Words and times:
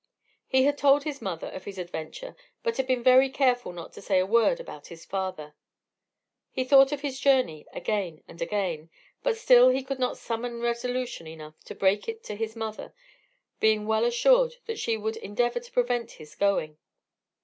He 0.47 0.63
had 0.63 0.79
told 0.79 1.03
his 1.03 1.21
mother 1.21 1.45
of 1.49 1.65
his 1.65 1.77
adventure, 1.77 2.35
but 2.63 2.77
had 2.77 2.87
been 2.87 3.03
very 3.03 3.29
careful 3.29 3.71
not 3.71 3.93
to 3.93 4.01
say 4.01 4.17
a 4.17 4.25
word 4.25 4.59
about 4.59 4.87
his 4.87 5.05
father. 5.05 5.53
He 6.49 6.63
thought 6.63 6.91
of 6.91 7.01
his 7.01 7.19
journey 7.19 7.67
again 7.71 8.23
and 8.27 8.41
again, 8.41 8.89
but 9.21 9.37
still 9.37 9.69
he 9.69 9.83
could 9.83 9.99
not 9.99 10.17
summon 10.17 10.59
resolution 10.59 11.27
enough 11.27 11.63
to 11.65 11.75
break 11.75 12.09
it 12.09 12.23
to 12.23 12.35
his 12.35 12.55
mother, 12.55 12.95
being 13.59 13.85
well 13.85 14.03
assured 14.03 14.55
that 14.65 14.79
she 14.79 14.97
would 14.97 15.17
endeavour 15.17 15.59
to 15.59 15.71
prevent 15.71 16.13
his 16.13 16.33
going. 16.33 16.79